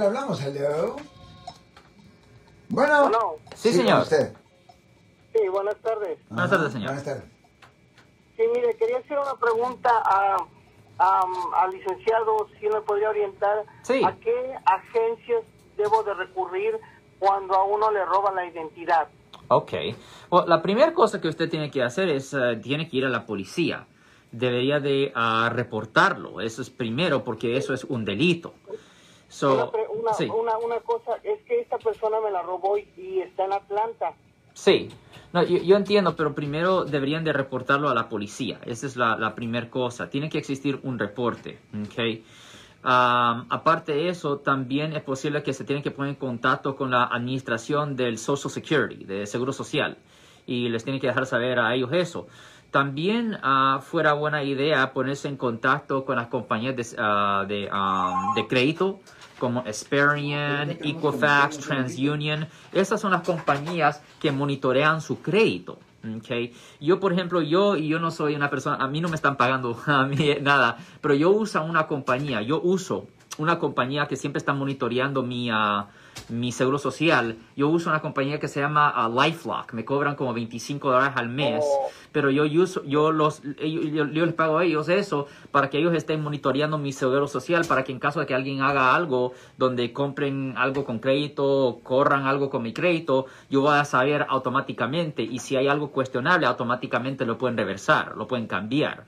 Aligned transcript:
le 0.00 0.06
hablamos? 0.06 0.40
Hello. 0.42 0.96
Bueno. 2.68 3.02
Bueno. 3.02 3.18
Sí, 3.54 3.72
señor. 3.72 4.02
Usted. 4.02 4.32
Sí, 5.32 5.48
buenas 5.48 5.76
tardes. 5.76 6.18
Buenas 6.28 6.50
tardes, 6.50 6.72
señor. 6.72 6.86
Buenas 6.88 7.04
tardes. 7.04 7.24
Sí, 8.36 8.42
mire, 8.54 8.74
quería 8.76 8.98
hacer 8.98 9.18
una 9.18 9.34
pregunta 9.36 9.90
a, 10.04 10.36
a- 10.98 11.62
al 11.62 11.70
licenciado, 11.70 12.48
si 12.58 12.66
me 12.68 12.80
podría 12.80 13.10
orientar. 13.10 13.64
Sí. 13.82 14.02
¿A 14.04 14.16
qué 14.16 14.54
agencias 14.64 15.42
debo 15.76 16.02
de 16.02 16.14
recurrir 16.14 16.74
cuando 17.18 17.54
a 17.54 17.64
uno 17.64 17.90
le 17.90 18.04
roban 18.06 18.34
la 18.34 18.46
identidad? 18.46 19.08
Ok. 19.48 19.72
Bueno, 20.30 20.46
la 20.46 20.62
primera 20.62 20.94
cosa 20.94 21.20
que 21.20 21.28
usted 21.28 21.50
tiene 21.50 21.70
que 21.70 21.82
hacer 21.82 22.08
es, 22.08 22.32
eh, 22.32 22.56
tiene 22.62 22.88
que 22.88 22.96
ir 22.96 23.04
a 23.04 23.08
la 23.10 23.26
policía. 23.26 23.86
Debería 24.32 24.78
de 24.78 25.12
ah, 25.14 25.50
reportarlo. 25.52 26.40
Eso 26.40 26.62
es 26.62 26.70
primero 26.70 27.24
porque 27.24 27.56
eso 27.56 27.74
es 27.74 27.84
un 27.84 28.04
delito. 28.04 28.54
So, 29.30 29.70
una, 29.94 30.12
sí. 30.12 30.24
una, 30.24 30.58
una 30.58 30.80
cosa, 30.80 31.12
es 31.22 31.40
que 31.44 31.60
esta 31.60 31.78
persona 31.78 32.20
me 32.20 32.32
la 32.32 32.42
robó 32.42 32.76
y, 32.76 32.88
y 32.96 33.20
está 33.20 33.44
en 33.44 33.52
Atlanta. 33.52 34.12
Sí, 34.54 34.88
no, 35.32 35.44
yo, 35.44 35.58
yo 35.58 35.76
entiendo, 35.76 36.16
pero 36.16 36.34
primero 36.34 36.84
deberían 36.84 37.22
de 37.22 37.32
reportarlo 37.32 37.88
a 37.88 37.94
la 37.94 38.08
policía. 38.08 38.58
Esa 38.66 38.86
es 38.86 38.96
la, 38.96 39.16
la 39.16 39.36
primera 39.36 39.70
cosa. 39.70 40.10
Tiene 40.10 40.28
que 40.28 40.38
existir 40.38 40.80
un 40.82 40.98
reporte, 40.98 41.60
¿ok? 41.72 42.24
Am, 42.82 43.46
aparte 43.50 43.92
de 43.92 44.08
eso, 44.08 44.38
también 44.38 44.94
es 44.94 45.02
posible 45.02 45.44
que 45.44 45.52
se 45.52 45.64
tienen 45.64 45.84
que 45.84 45.92
poner 45.92 46.10
en 46.10 46.16
contacto 46.16 46.74
con 46.74 46.90
la 46.90 47.04
administración 47.04 47.94
del 47.94 48.18
Social 48.18 48.50
Security, 48.50 49.04
de 49.04 49.26
Seguro 49.26 49.52
Social, 49.52 49.96
y 50.44 50.68
les 50.68 50.82
tienen 50.82 51.00
que 51.00 51.06
dejar 51.06 51.26
saber 51.26 51.60
a 51.60 51.72
ellos 51.74 51.90
eso. 51.92 52.26
También 52.70 53.36
ah, 53.42 53.80
fuera 53.82 54.12
buena 54.12 54.44
idea 54.44 54.92
ponerse 54.92 55.28
en 55.28 55.36
contacto 55.36 56.04
con 56.04 56.16
las 56.16 56.28
compañías 56.28 56.76
de, 56.76 56.86
ah, 56.98 57.44
de, 57.48 57.68
am, 57.70 58.34
de 58.34 58.46
crédito 58.46 59.00
como 59.38 59.60
Experian, 59.66 60.70
Equifax, 60.70 61.58
TransUnion. 61.58 62.46
Esas 62.72 63.00
son 63.00 63.10
las 63.10 63.22
compañías 63.22 64.02
que 64.20 64.30
monitorean 64.30 65.00
su 65.00 65.20
crédito. 65.20 65.78
Okay. 66.18 66.54
Yo, 66.80 66.98
por 66.98 67.12
ejemplo, 67.12 67.42
yo 67.42 67.76
y 67.76 67.88
yo 67.88 67.98
no 67.98 68.10
soy 68.10 68.34
una 68.34 68.48
persona, 68.48 68.76
a 68.76 68.88
mí 68.88 69.00
no 69.00 69.08
me 69.08 69.16
están 69.16 69.36
pagando 69.36 69.78
a 69.86 70.04
mí 70.04 70.36
nada, 70.40 70.78
pero 71.00 71.14
yo 71.14 71.30
uso 71.30 71.62
una 71.62 71.86
compañía, 71.86 72.40
yo 72.42 72.60
uso 72.60 73.06
una 73.38 73.58
compañía 73.58 74.06
que 74.06 74.16
siempre 74.16 74.38
está 74.38 74.52
monitoreando 74.52 75.22
mi, 75.22 75.50
ah, 75.50 75.86
mi 76.28 76.52
seguro 76.52 76.78
social. 76.78 77.36
Yo 77.56 77.68
uso 77.68 77.90
una 77.90 78.00
compañía 78.00 78.38
que 78.38 78.48
se 78.48 78.60
llama 78.60 78.88
ah, 78.88 79.08
LifeLock, 79.08 79.72
me 79.72 79.84
cobran 79.84 80.16
como 80.16 80.34
25 80.34 80.90
dólares 80.90 81.16
al 81.16 81.28
mes, 81.28 81.64
Oh. 81.66 81.90
pero 82.12 82.30
yo 82.30 82.44
uso, 82.62 82.82
yo 82.84 83.12
los, 83.12 83.42
yo 83.42 84.04
les 84.04 84.34
pago 84.34 84.58
a 84.58 84.64
ellos 84.64 84.88
eso 84.88 85.26
para 85.50 85.70
que 85.70 85.78
ellos 85.78 85.94
estén 85.94 86.22
monitoreando 86.22 86.78
mi 86.78 86.92
seguro 86.92 87.28
social, 87.28 87.64
para 87.66 87.84
que 87.84 87.92
en 87.92 87.98
caso 87.98 88.20
de 88.20 88.26
que 88.26 88.34
alguien 88.34 88.62
haga 88.62 88.94
algo 88.94 89.32
donde 89.56 89.92
compren 89.92 90.54
algo 90.56 90.84
con 90.84 90.98
crédito, 90.98 91.44
o 91.44 91.80
corran 91.80 92.26
algo 92.26 92.50
con 92.50 92.62
mi 92.62 92.72
crédito, 92.72 93.26
yo 93.48 93.62
voy 93.62 93.74
a 93.74 93.84
saber 93.84 94.26
automáticamente 94.28 95.22
y 95.22 95.38
si 95.38 95.56
hay 95.56 95.68
algo 95.68 95.90
cuestionable, 95.90 96.46
automáticamente 96.46 97.24
lo 97.24 97.38
pueden 97.38 97.56
reversar, 97.56 98.16
lo 98.16 98.26
pueden 98.26 98.46
cambiar. 98.46 99.04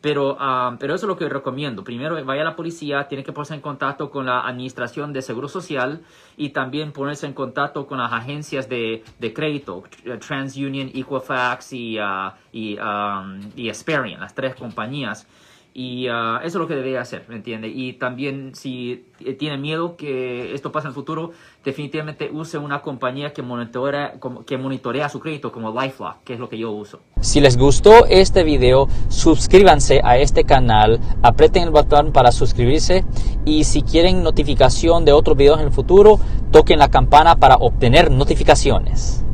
Pero, 0.00 0.36
ah, 0.40 0.76
pero 0.80 0.94
eso 0.94 1.04
es 1.04 1.08
lo 1.08 1.16
que 1.16 1.28
recomiendo. 1.28 1.84
Primero, 1.84 2.24
vaya 2.24 2.40
a 2.40 2.44
la 2.44 2.56
policía, 2.56 3.06
tiene 3.06 3.22
que 3.22 3.32
ponerse 3.32 3.54
en 3.54 3.60
contacto 3.60 4.10
con 4.10 4.24
la 4.24 4.40
administración 4.46 5.12
de 5.12 5.20
seguro 5.20 5.46
social 5.46 6.00
y 6.38 6.50
también 6.50 6.92
ponerse 6.92 7.26
en 7.26 7.34
contacto 7.34 7.86
con 7.86 7.98
las 7.98 8.10
agencias 8.12 8.66
de, 8.68 9.04
de 9.18 9.32
crédito, 9.34 9.82
Tr- 10.04 10.18
TransUnion, 10.18 10.88
Equifax 10.88 11.74
y, 11.74 11.98
ah, 11.98 12.34
y, 12.50 12.78
ah, 12.80 13.36
y 13.54 13.68
Experian, 13.68 14.20
las 14.20 14.34
tres 14.34 14.54
compañías. 14.54 15.26
Y 15.72 16.08
ah, 16.08 16.38
eso 16.42 16.58
es 16.58 16.60
lo 16.60 16.66
que 16.66 16.74
debería 16.74 17.00
hacer, 17.00 17.24
¿me 17.28 17.36
entiende? 17.36 17.68
Y 17.68 17.92
también 17.92 18.54
si 18.54 19.06
eh, 19.24 19.34
tiene 19.34 19.56
miedo 19.56 19.96
que 19.96 20.52
esto 20.52 20.72
pase 20.72 20.86
en 20.86 20.90
el 20.90 20.94
futuro, 20.94 21.30
definitivamente 21.64 22.28
use 22.32 22.58
una 22.58 22.82
compañía 22.82 23.32
que 23.32 23.42
monitorea, 23.42 24.14
que 24.46 24.58
monitorea 24.58 25.08
su 25.08 25.20
crédito 25.20 25.52
como 25.52 25.70
LifeLock, 25.70 26.24
que 26.24 26.34
es 26.34 26.40
lo 26.40 26.48
que 26.48 26.58
yo 26.58 26.72
uso. 26.72 27.00
Si 27.20 27.40
les 27.40 27.56
gustó 27.56 28.06
este 28.06 28.42
video, 28.42 28.88
suscríbanse 29.08 30.00
a 30.02 30.18
este 30.18 30.44
canal, 30.44 30.98
aprieten 31.22 31.62
el 31.62 31.70
botón 31.70 32.12
para 32.12 32.32
suscribirse 32.32 33.04
y 33.44 33.64
si 33.64 33.82
quieren 33.82 34.22
notificación 34.24 35.04
de 35.04 35.12
otros 35.12 35.36
videos 35.36 35.60
en 35.60 35.66
el 35.66 35.72
futuro, 35.72 36.18
toquen 36.50 36.80
la 36.80 36.90
campana 36.90 37.36
para 37.36 37.56
obtener 37.56 38.10
notificaciones. 38.10 39.24